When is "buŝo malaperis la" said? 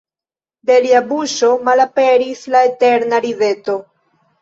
1.11-2.65